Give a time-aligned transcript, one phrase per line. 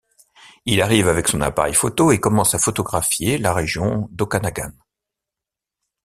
[0.65, 4.71] Il arrive avec son appareil photo et commence à photographier la région d'Okanagan.